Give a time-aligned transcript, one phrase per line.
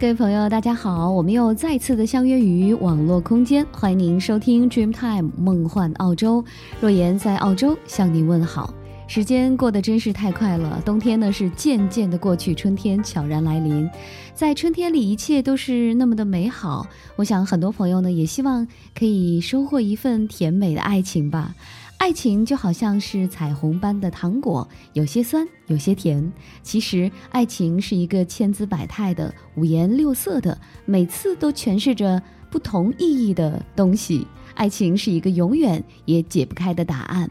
[0.00, 6.42] 各位朋友，大家好，我们又再次的相约于网络空间，欢迎您收听 Dreamtime 梦幻澳洲。
[6.80, 8.72] 若言在澳洲向您问好。
[9.06, 13.90] 时间过得真是太快了，冬天呢是渐渐的过去，春天悄然来临。
[14.32, 16.86] 在春天里，一切都是那么的美好。
[17.16, 18.66] 我想很多朋友呢也希望
[18.98, 21.54] 可以收获一份甜美的爱情吧。
[22.00, 26.32] 爱情就好像是彩虹般的糖果，有些酸，有些甜。
[26.62, 34.26] 其实，爱情是一个千姿百态的、五颜六色的，每次都诠释着不同意义的东西。
[34.54, 37.30] 爱情是一个永远也解不开的答案。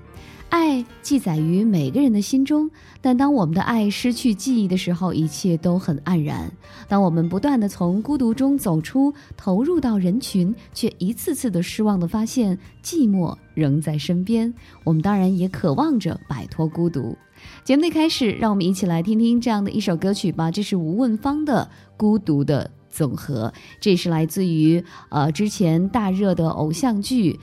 [0.49, 2.69] 爱记载于每个人的心中，
[3.01, 6.51] 但当我们的爱失去记忆的时候，一切都很黯然。
[6.87, 14.51] 当我们不断的从孤独中走出，投入到人群，却一次次的失望的发现寂寞仍在身边，
[14.83, 17.15] 我们当然也渴望着摆脱孤独。
[17.63, 20.49] 节目的开始，让我们一起来听听这样的一首歌曲吧。
[20.49, 27.39] 这是吴问芳的《孤独的总和》，这是来自于呃之前大热的偶像剧。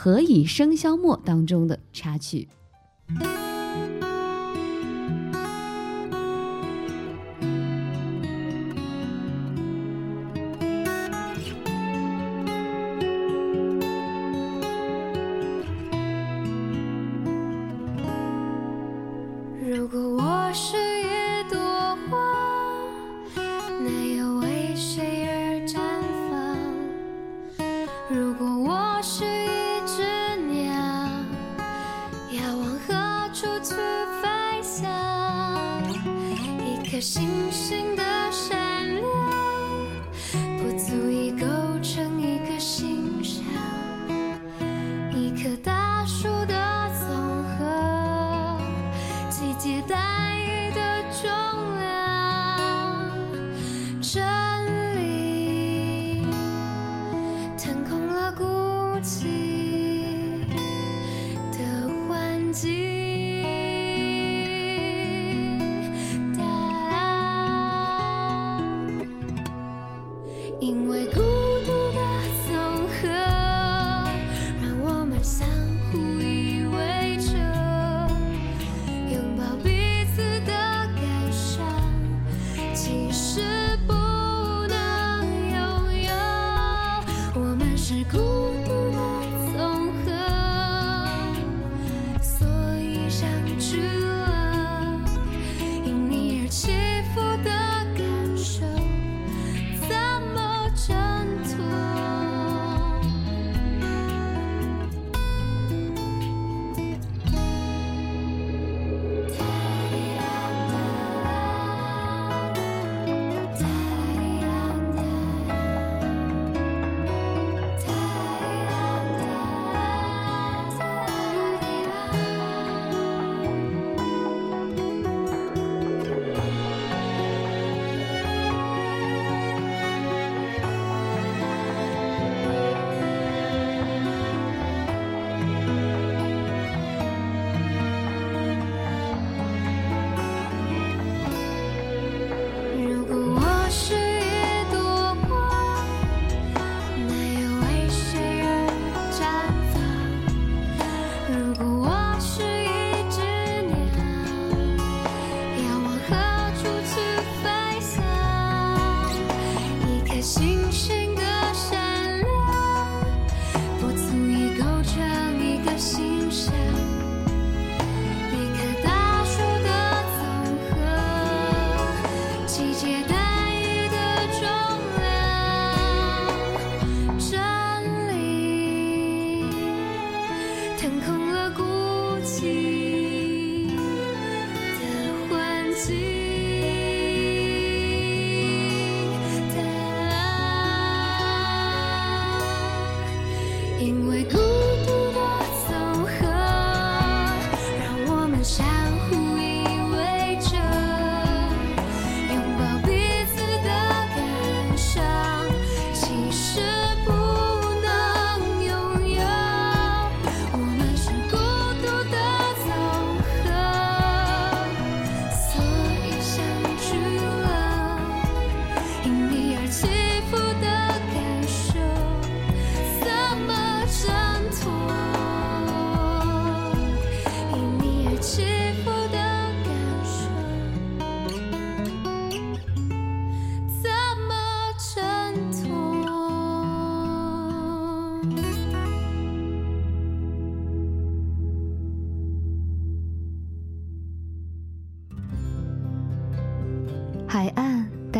[0.00, 2.48] 何以笙箫默当中的插曲。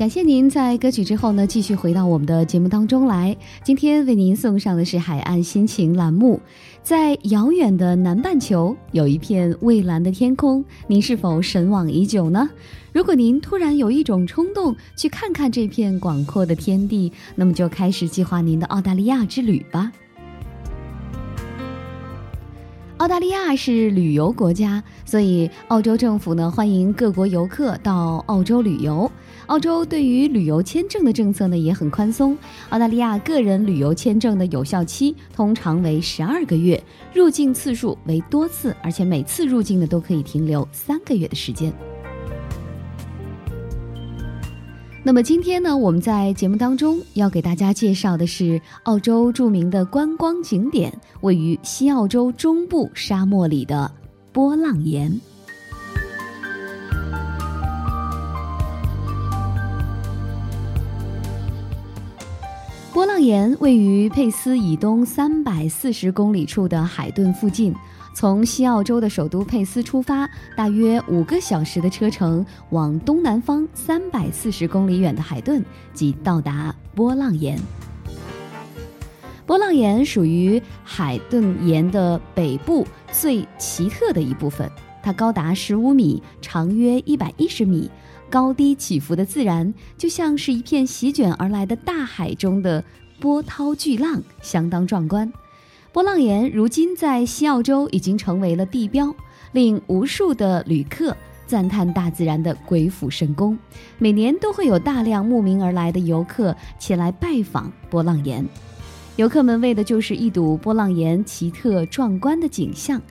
[0.00, 3.36] 感谢您在歌曲之后呢，继续回到我们的节目当中来。
[3.62, 6.40] 今天为您送上的是《海岸心情》栏目。
[6.82, 12.48] 在遥远的南半球，有一片蔚蓝的天空，您是否神往已久呢？
[12.94, 19.92] 如果您突然有一种冲动去看看这片广阔的天地，那么就开始计划您的澳大利亚之旅吧。
[22.96, 29.10] 澳大利亚是旅游国家，所以澳洲政府呢欢迎各国游客到澳洲旅游。
[29.50, 32.38] 澳洲对于旅游签证的政策呢也很宽松。
[32.68, 36.80] 澳大利亚个人旅游签证的有效期通常为十二个月，
[37.12, 41.72] 入境次数为多次，而且每次入境呢都可以停留三个月的时间。
[45.02, 53.90] 那么今天呢，我们在节目当中要给大家介绍的是澳洲著名的观光景点，位于西澳洲中部沙漠里的
[54.32, 55.20] 波浪岩。
[62.92, 67.72] 波浪岩位于佩斯以东三百四十公里处的海顿附近。
[68.16, 75.64] 从西澳洲的首都佩斯出发，大约五个小时的车程，往东南方三百四十公里远的海顿，
[75.94, 77.56] 即到达波浪岩。
[79.46, 84.68] 波浪岩属于海顿岩的北部最奇特的一部分，
[85.00, 87.88] 它高达十五米，长约一百一十米。
[88.30, 92.82] 高低起伏的自然，就像是一片席卷而来的大海中的
[93.18, 95.30] 波涛巨浪，相当壮观。
[95.92, 99.12] 波浪岩如今在西澳洲已经成为了地标，
[99.50, 101.16] 令无数的旅客
[101.48, 103.58] 赞叹大自然的鬼斧神工。
[103.98, 108.46] 每年都会有大量慕名而来的游客前来拜访波浪岩，
[109.16, 113.02] 游客们为的就是一睹波浪岩奇特壮观的景象。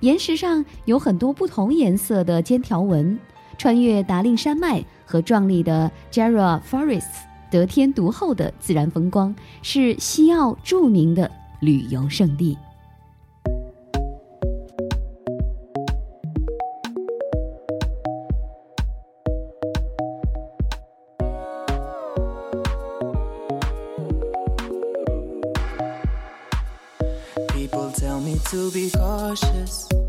[0.00, 3.16] 岩石上有很多不同颜色的尖条纹。
[3.56, 11.30] 穿越达令山脉和壮丽的 Jarrah Forests，得天独厚的自然风光，是西澳著名的
[11.60, 12.56] 旅游胜地。
[28.50, 30.01] To be cautious.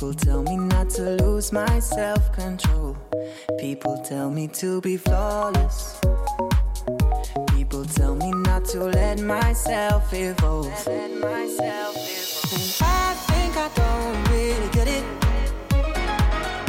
[0.00, 2.96] People tell me not to lose my self control.
[3.58, 6.00] People tell me to be flawless.
[7.52, 10.86] People tell me not to let myself evolve.
[10.86, 12.80] Let myself evolve.
[12.80, 15.04] I think I don't really get it.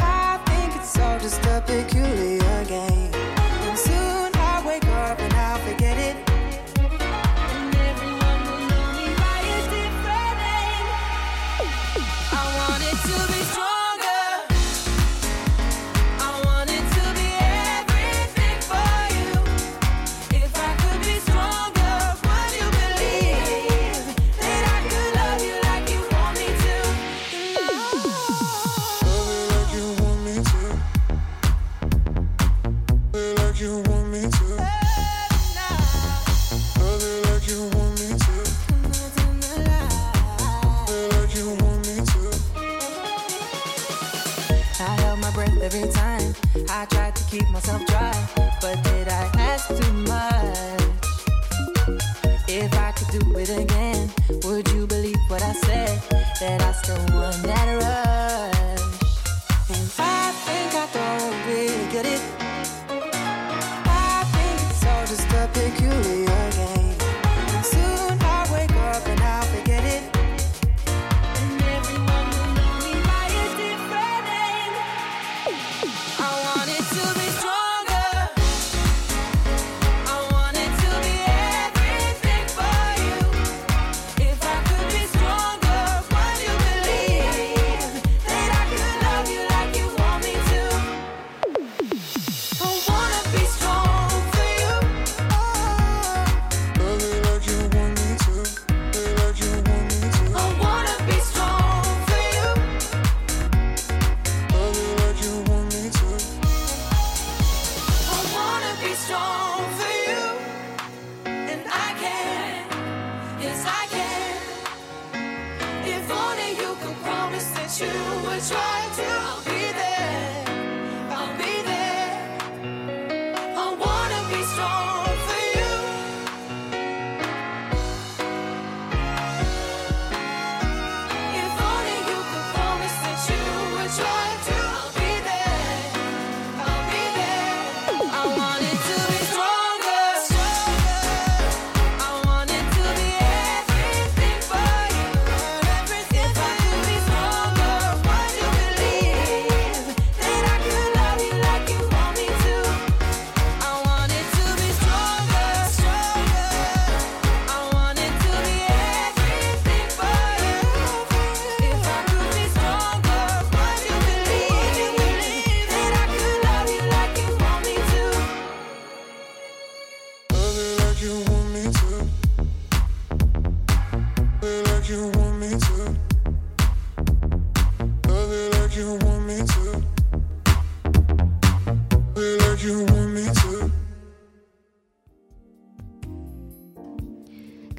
[0.01, 2.40] I think it's all just a peculiar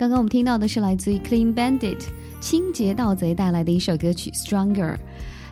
[0.03, 2.07] 刚刚我们听到的是来自于 Clean Bandit
[2.41, 4.97] 清洁盗贼带来的一首歌曲《Stronger》。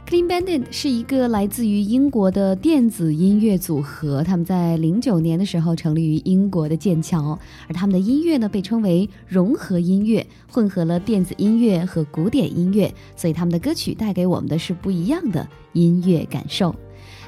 [0.09, 7.39] Clean Bandit 是一个来自于英国的电子音乐组合，他们在零九年的时候成立于英国的剑桥，
[7.69, 16.75] 而他们的音乐呢被称为融合音乐，混合了电子音乐和古典音乐，所以他们的歌曲带给我们的是不一样的音乐感受。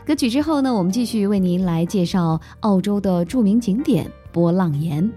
[0.04, 5.08] 歌曲之后呢，我们继续为您来介绍澳洲的著名景点波浪岩。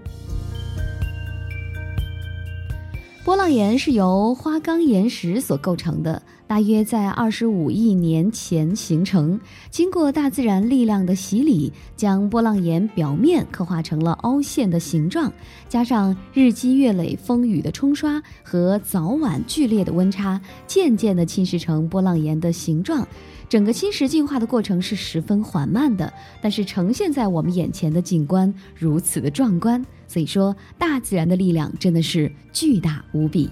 [3.26, 9.40] 波浪岩是由花岗岩石所构成的，大约在二十五亿年前形成。
[9.68, 15.32] 经过大自然力量的洗礼，将波浪岩表面刻画成了凹陷的形状，
[15.68, 23.04] 加上日积月累风雨的冲刷和早晚剧烈的温差，渐渐地侵蚀成波浪岩的形状。
[23.48, 29.84] 整个侵蚀进化的过程是十分缓慢的，但是呈现在我们眼前的景观如此的壮观。
[30.08, 33.48] 所以说，大自然的力量真的是巨大无比。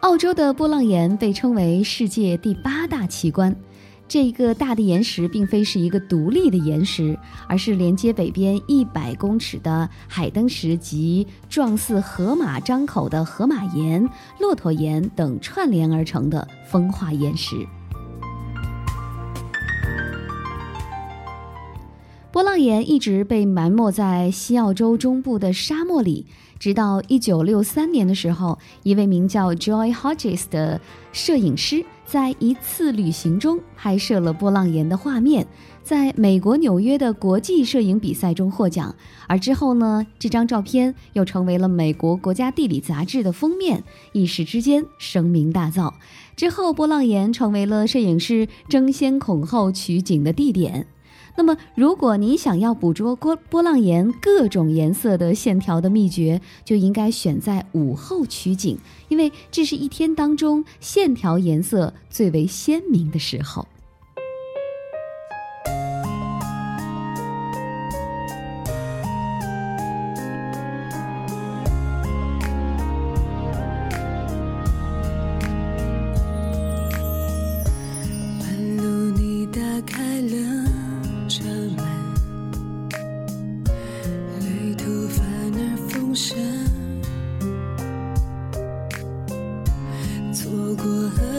[0.00, 3.54] 澳洲的波浪岩被称为世界第八大奇观。
[4.10, 14.04] 这一个大的岩石并非是一个独立的岩石，而是连接北边一百公尺的海登石及状似河马张口的河马岩、
[14.40, 17.64] 骆驼岩等串联而成的风化岩石。
[22.32, 26.26] 波浪岩一直被埋没在西澳洲中部的沙漠里，
[26.58, 30.80] 直到一九六三年的时候，一位名叫 Joy Hodges 的
[31.12, 35.46] 摄影师在一次旅行中拍摄了波浪岩的画面，
[35.84, 38.92] 在美国纽约的国际摄影比赛中获奖。
[39.28, 45.92] 而之后呢，这张照片又成为了美国国家地理杂志的封面，一时之间声名大噪。
[46.34, 50.88] 之后，波浪岩成为了摄影师争先恐后取景的地点。
[51.36, 63.66] 那么，如果你想要捕捉波波浪岩各种颜色的线条的秘诀，就应该选在午后取景，因为这是一天当中线条颜色最为鲜明的时候。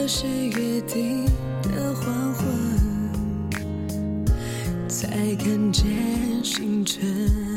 [0.07, 1.25] 是约定
[1.61, 2.47] 的黄昏
[4.87, 5.85] 才看见
[6.43, 7.50] 星辰。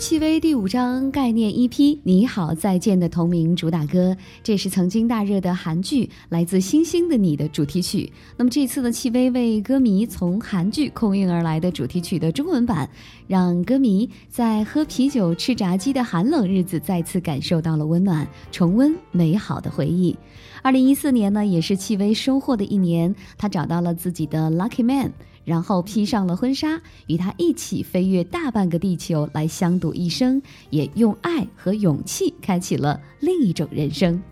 [0.00, 1.68] 戚薇第五张概念 EP
[2.04, 8.10] 《你好再见》的同名主打歌，这是曾经大热的韩剧《来自星星的你》的主题曲。
[8.38, 12.88] 那么这次的戚薇为歌迷从韩剧空运而来的主题曲的中文版，
[13.26, 20.16] 让歌迷在喝啤酒吃炸鸡的寒冷日子再次感受到了温暖，重温美好的回忆。
[20.62, 25.12] 二零一四年呢，也是戚薇收获的一年，她找到了自己的 lucky man。
[25.44, 34.22] 然后披上了婚纱，与他一起飞越大半个地球来相度一生，也用爱和勇气开启了另一种人生。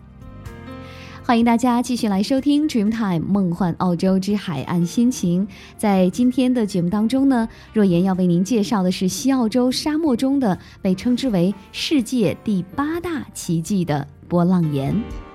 [1.23, 5.45] 欢迎大家继续来收听《Dreamtime 梦幻澳洲之海岸心情》。
[5.77, 15.28] 在今天的节目当中呢，若言要为您介绍的是西澳洲沙漠中的被称之为世界第八大奇迹的波浪岩。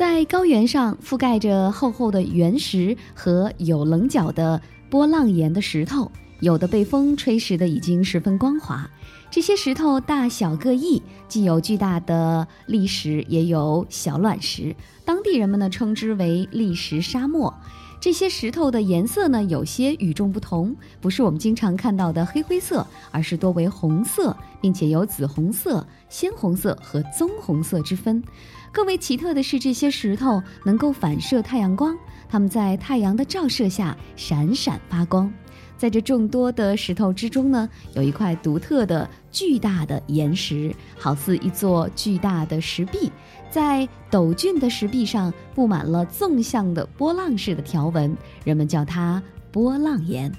[0.00, 4.58] 在高原上覆盖着厚厚的原石和有棱角的
[4.88, 6.10] 波浪岩的石头，
[6.40, 8.88] 有的被风吹蚀的已经十分光滑。
[9.30, 14.74] 这些石头大小各异，既有巨大的砾石，也有小卵石。
[15.04, 17.52] 当地人们呢称之为砾石沙漠。
[18.00, 28.24] 这些石头的颜色呢有些与众不同，不是我们经常看到的黑灰色，而是多为红色，并且有紫红色、鲜红色和棕红色之分。
[28.72, 31.96] 更为奇特的是，这些石头能够反射太阳光，
[32.28, 35.32] 它们在太阳的照射下闪闪发光。
[35.76, 43.10] 在这众多的石头之中呢，有一块独特的巨大的岩石，好似一座巨大的石壁，
[43.50, 50.30] 在陡峻的石壁上布满了纵向的波浪式的条纹，人们叫它波浪岩。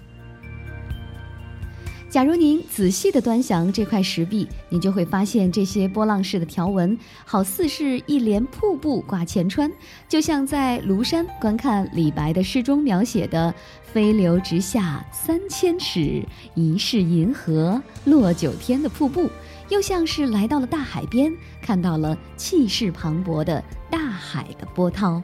[2.11, 9.71] 假如您仔细地端详这块石壁，你就会发现这些波浪式的条纹，好似是一帘瀑布挂前川，
[10.09, 13.55] 就像在庐山观看李白的诗中描写的
[13.93, 16.21] “飞流直下三千尺，
[16.53, 19.29] 疑是银河落九天”的瀑布，
[19.69, 25.23] 又像是来到了大海边，看到了气势磅礴的大海的波涛。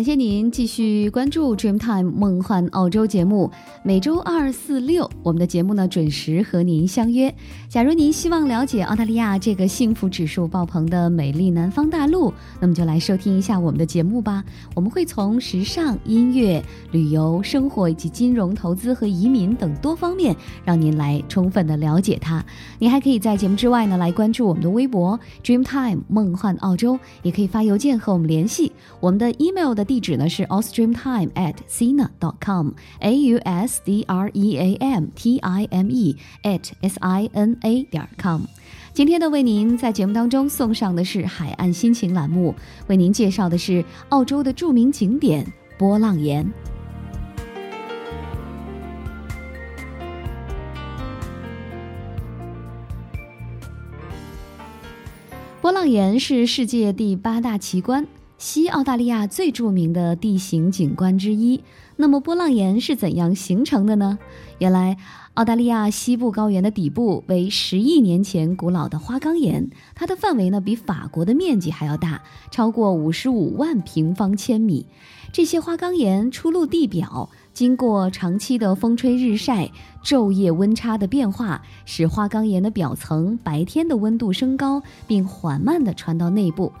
[0.00, 3.50] 感谢您继续关注 Dreamtime 梦幻澳洲节目。
[3.82, 7.34] 每周二、四、六，我们的节目呢准时和您相约。
[7.68, 14.42] 假如您希望了解澳大利亚这个幸福指数爆棚的美丽南方大陆，那么就来收听一下我们的节目吧。
[14.74, 22.44] 我们会从时尚、音乐、旅游、生活以及金融投资和移民等多方面，让您来充分的了解它。
[22.78, 28.72] 您还可以在节目之外呢来关注我们的微博 Dreamtime 梦幻澳洲，也可以发邮件和我们联系。
[29.00, 35.38] 我们的 email 的地址呢是 australiantime at sina dot com，a u s d r e a m t
[35.38, 38.42] i m e at s i n a 点 com。
[38.92, 42.54] 今天呢，为您在节目当中送上的是海岸心情栏目，
[42.88, 45.46] 为您介绍的是澳洲的著名景点
[45.78, 46.52] 波浪岩。
[55.60, 58.06] 波浪岩是世界第八大奇观。
[58.38, 61.62] 西澳大利亚最著名的地形景观之一，
[62.00, 64.18] 那么波浪岩是怎样形成的呢？
[64.58, 64.96] 原来，
[65.34, 74.86] 澳大利亚西部高原的底部为十亿年前古老的花岗岩，它的范围呢比法国的面积还要大，超过五十五万平方千米。
[75.30, 79.70] 这些花岗岩出露地表，经过长期的风吹日晒、
[80.02, 86.72] 昼夜温差的变化，使花岗岩的表层白天的温度升高，并缓慢地传到内部。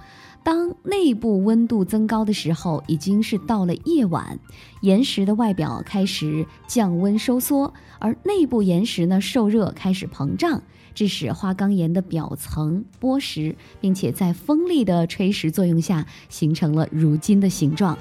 [0.42, 4.38] 当内部温度增高的时候，已经是到了夜晚，
[4.80, 10.62] 岩石的外表开始降温收缩，而内部岩石呢受热开始膨胀，
[10.94, 17.96] 致使花岗岩的表层剥蚀，并且在风力的吹蚀作用下，形成了如今的形状。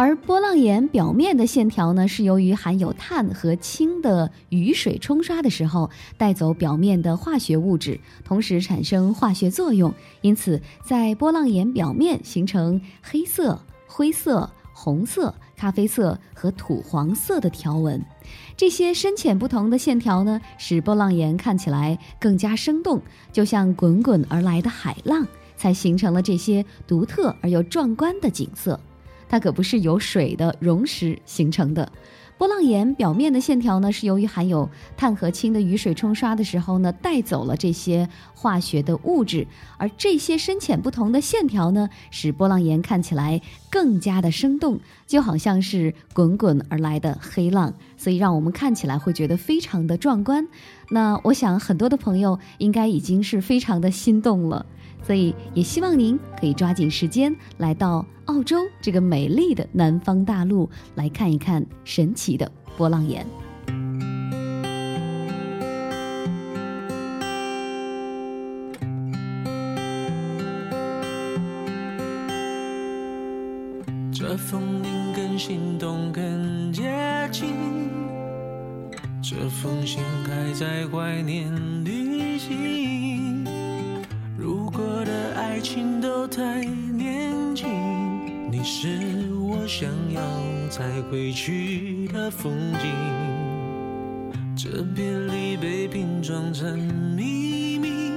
[0.00, 18.02] 而波浪岩表面的线条呢，是由于含有碳和氢的雨水冲刷的时候带走表面的化学物质，同时产生化学作用，因此在波浪岩表面形成黑色、灰色、红色、咖啡色和土黄色的条纹。
[18.56, 25.26] 这些深浅不同的线条呢，使波浪岩看起来更加生动，就像滚滚而来的海浪，
[25.58, 28.80] 才形成了这些独特而又壮观的景色。
[29.30, 31.90] 它可不是由水的溶蚀形成的，
[32.36, 39.46] 波浪岩表面的线条呢，是由于含有碳和氢的雨水冲刷的时候呢，带走了这些化学的物质，
[39.78, 43.40] 而这些深浅不同的线条呢，使波浪岩看起来
[43.70, 50.48] 更加的生动，就好像是滚滚而来的黑浪，所以让我们看起来会觉得非常的壮观。
[50.90, 54.66] 那我想很多的朋友应该已经是非常的心动了。
[55.02, 63.26] 所以，也希望您可以抓紧时间来到澳洲这个美丽的南方大陆，来看一看神奇的波浪岩。
[74.12, 77.48] 这风铃更心动，更接近。
[79.22, 81.50] 这封信还在怀念
[81.84, 82.89] 旅行。
[89.80, 90.20] 想要
[90.68, 92.90] 再回去的风景。
[94.54, 96.78] 这别离被拼装成
[97.16, 98.12] 秘密，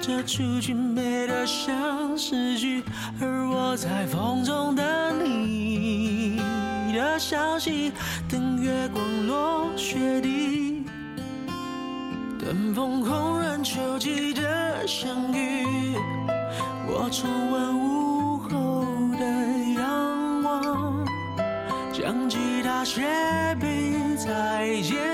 [0.00, 2.84] 这出去美得像诗句，
[3.20, 4.84] 而我在风中等
[5.24, 6.40] 你
[6.94, 7.90] 的消息，
[8.28, 10.84] 等月光落雪地。
[12.38, 15.66] 等风空人秋季的相遇，
[16.86, 17.79] 我重温
[22.90, 25.09] 吉他斜背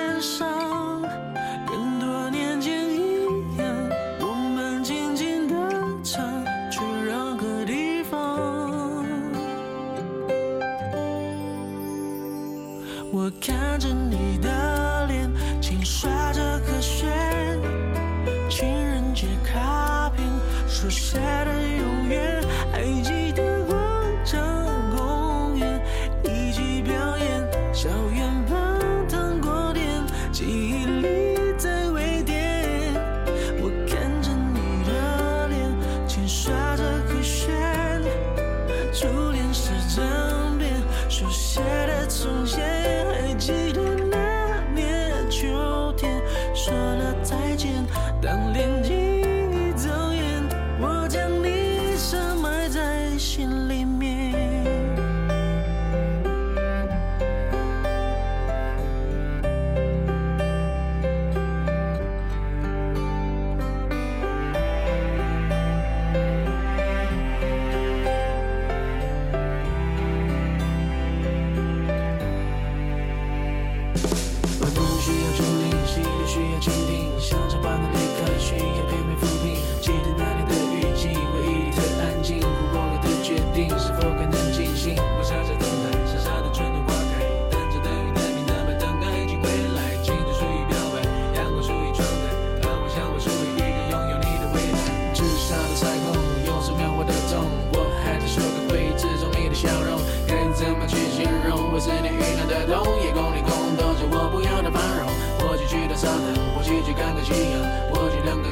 [105.77, 107.61] 去到沙滩，或许去看看夕阳，
[107.93, 108.49] 或许两个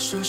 [0.00, 0.24] 片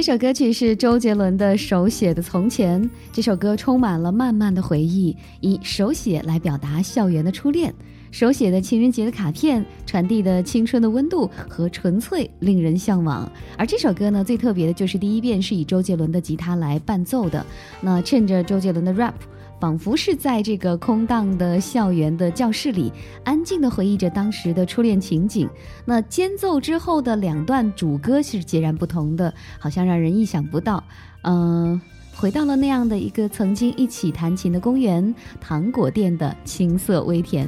[0.00, 2.82] 这首歌曲是周杰伦的手写的《从前》。
[3.12, 7.70] 这首歌充满了漫漫的回忆，以手写来表达校园的初恋。
[8.10, 13.30] 手写的情人节的卡片，传递的青春的温度和纯粹，令人向往。
[13.58, 17.44] 而这首歌呢，最特别的就是第一遍是以周杰伦的吉他来伴奏的。
[17.82, 19.12] 那趁着周杰伦的 rap。
[19.60, 22.90] 仿佛是在这个空荡的校园的教室里，
[23.22, 25.46] 安静地回忆着当时的初恋情景。
[25.84, 30.82] 那间奏之后的两段主歌是截然不同的，好像让人意想不到。
[31.22, 31.78] 嗯、
[32.16, 37.46] 回到了那样的一个曾经一起弹琴的公园，糖果店的青涩微甜。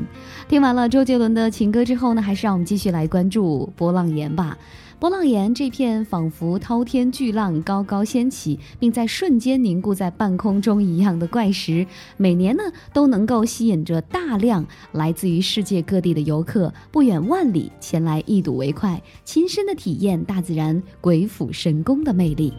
[0.51, 4.59] 听完了周杰伦的情歌之后呢，还是让我们继续来关注波浪岩吧。
[5.03, 11.85] 波浪岩这片仿佛滔天巨浪高高掀起，并在瞬间凝固在半空中一样的怪石，
[12.17, 12.63] 每年呢
[12.93, 22.53] 都能够吸引着大量来自于世界各地的游客，不远万里前来一睹为快，亲身的体验大自然鬼斧神工的魅力。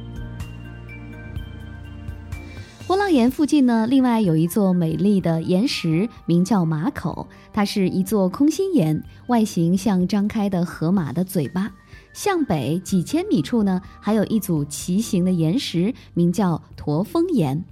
[2.85, 7.25] 波浪岩附近呢，另外有一座美丽的岩石，名叫马口。
[7.53, 11.71] 它是一座空心岩，外形像张开的河马的嘴巴。
[12.13, 17.65] 向北几千米处呢，还有一组奇形的岩石，名叫驼峰岩。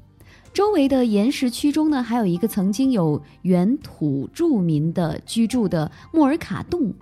[0.53, 6.93] 周围的岩石区中呢，还有一个曾经有原土著民的居住的莫尔卡洞。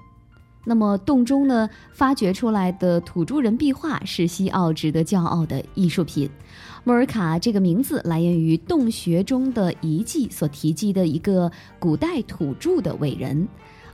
[0.65, 6.29] 那么洞中呢，发掘出来的土著人壁画是西澳值得骄傲的艺术品。
[6.83, 13.47] 莫尔卡这个名字来源于洞穴中的遗迹所提及的一个古代土著的伟人。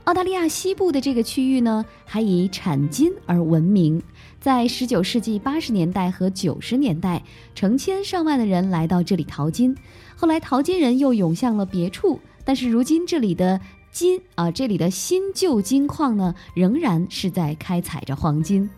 [0.06, 4.00] 澳大利亚西部的这个区域呢，还以产金而闻名。
[4.40, 7.20] 在十九世纪八十年代和九十年代，
[7.56, 9.76] 成千上万的人来到这里淘金。
[10.14, 18.70] 后来淘金人又涌向了别处，但是如今这里的金啊，这里的新旧金矿呢，仍然是在开采着黄金。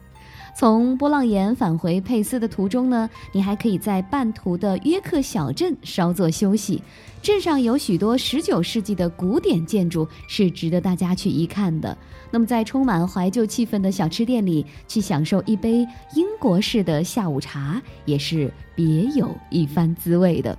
[0.59, 6.83] 从波浪岩返回佩斯的途中呢，你还可以在半途的约克小镇稍作休息。
[7.23, 11.97] 镇上有许多19世纪的古典建筑，是值得大家去一看的。
[12.33, 15.87] 那么，在充满怀旧气氛的小吃店里，去享受一杯
[16.17, 20.59] 英国式的下午茶，也是别有一番滋味的。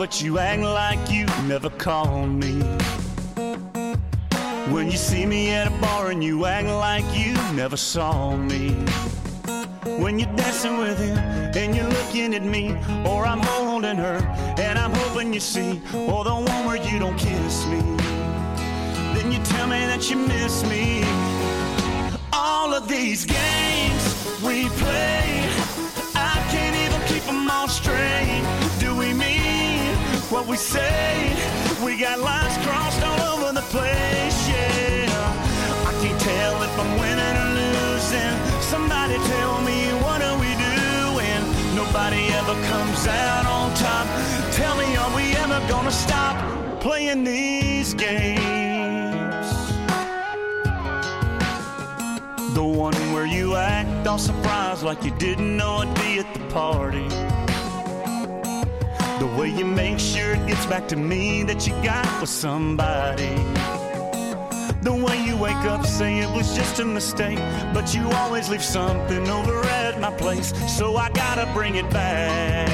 [0.00, 2.54] But you act like you never called me.
[4.72, 8.70] When you see me at a bar and you act like you never saw me.
[10.02, 12.70] When you're dancing with him and you're looking at me,
[13.06, 14.18] or I'm holding her
[14.58, 17.80] and I'm hoping you see, or the one where you don't kiss me.
[19.14, 21.04] Then you tell me that you miss me.
[22.32, 24.02] All of these games
[24.42, 25.46] we play,
[27.20, 28.42] keep them all straight
[28.78, 29.94] Do we mean
[30.30, 31.34] what we say.
[31.84, 35.08] We got lines crossed all over the place, yeah.
[35.86, 38.62] I can't tell if I'm winning or losing.
[38.62, 41.42] Somebody tell me what are we doing?
[41.74, 44.06] Nobody ever comes out on top.
[44.52, 46.36] Tell me, are we ever gonna stop
[46.80, 48.69] playing these games?
[53.20, 57.06] Where you act all surprised like you didn't know I'd be at the party.
[59.18, 63.36] The way you make sure it gets back to me that you got with somebody.
[64.80, 67.38] The way you wake up, say it was just a mistake,
[67.74, 72.70] but you always leave something over at my place, so I gotta bring it back.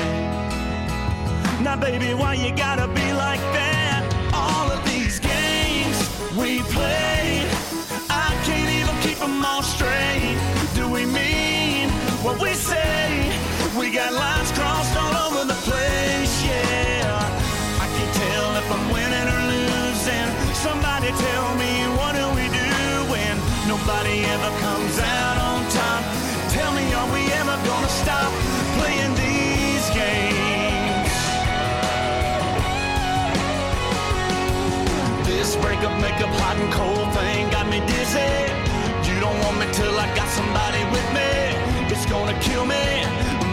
[1.61, 4.03] Now, baby, why you gotta be like that?
[4.33, 5.99] All of these games
[6.39, 7.06] we play,
[9.27, 10.39] them all straight.
[10.75, 11.89] Do we mean
[12.23, 13.33] what we say?
[13.79, 17.83] We got lines crossed all over the place, yeah.
[17.85, 20.29] I can't tell if I'm winning or losing.
[20.55, 22.71] Somebody tell me what do we do
[23.13, 23.35] when
[23.67, 26.03] nobody ever comes out on top?
[26.57, 28.31] Tell me, are we ever gonna stop
[28.79, 31.15] playing these games?
[35.27, 38.36] This breakup, makeup, hot and cold thing got me dizzy.
[39.73, 41.31] Till I got somebody with me.
[41.93, 43.07] It's gonna kill me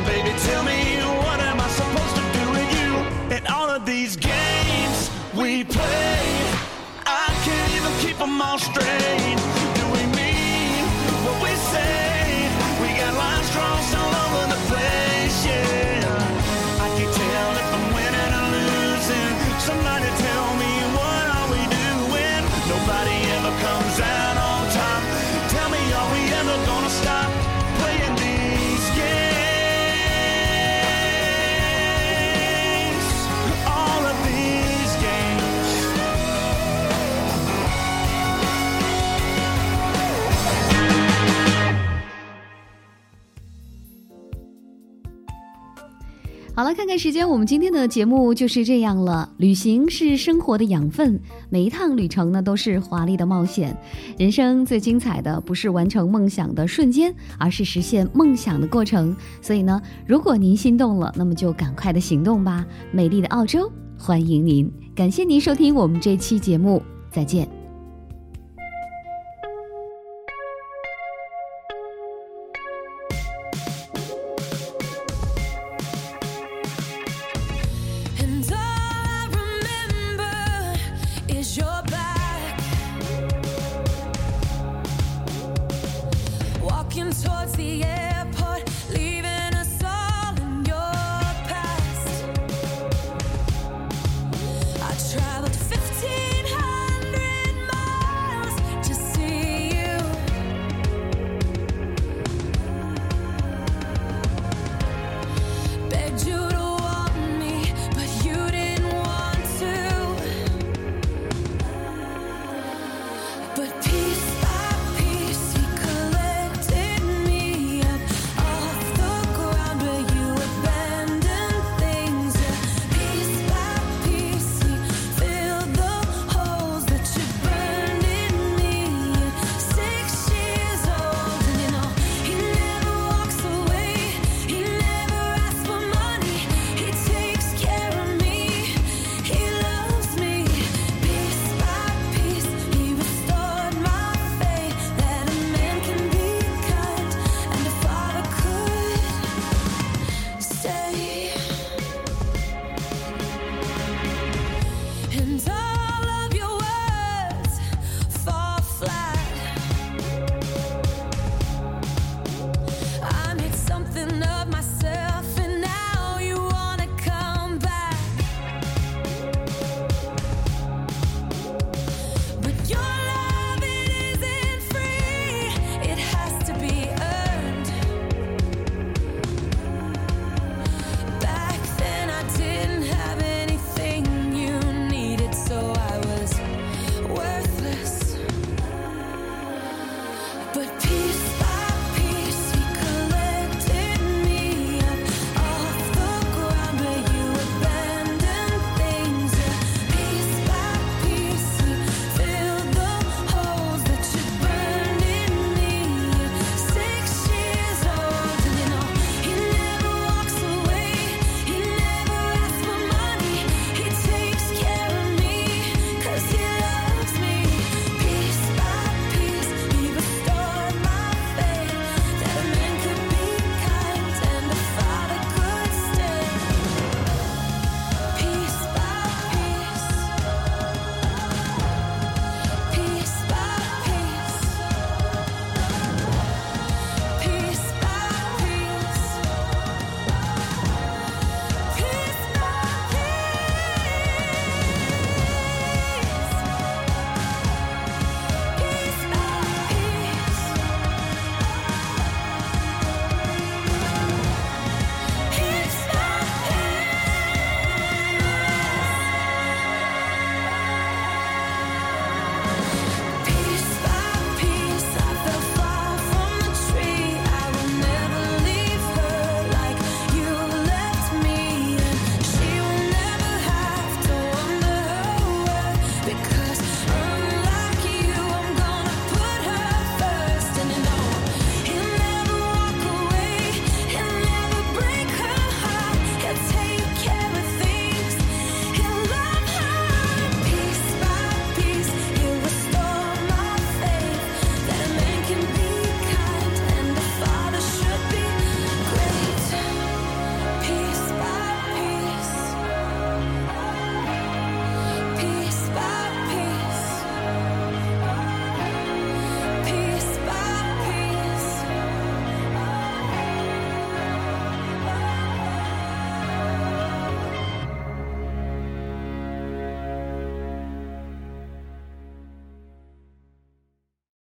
[0.06, 2.92] baby, tell me what am I supposed to do with you?
[3.36, 6.20] And all of these games we play,
[7.06, 9.23] I can't even keep them all straight.
[46.64, 49.30] 好了，看看时间，我们今天的节目就是这样了。
[49.36, 53.78] 旅行是生活的养分，每一趟旅程呢都是华丽的冒险。
[54.18, 59.14] 人生最精彩的不是完成梦想的瞬间，而是实现梦想的过程。
[59.42, 62.66] 所以呢，如果您心动了，那么就赶快的行动吧。
[62.94, 64.72] 美丽的澳洲，欢迎您！
[64.96, 67.63] 感谢您收听我们这期节目，再见。